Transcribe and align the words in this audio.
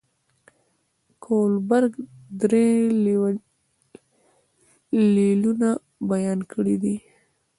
کوهلبرګ 1.23 1.93
درې 2.41 2.67
لیولونه 5.13 5.69
بیان 6.09 6.39
کړي 6.51 6.75
دي. 6.83 6.95